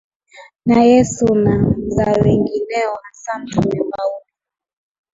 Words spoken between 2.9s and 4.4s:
hasa Mtume Paulo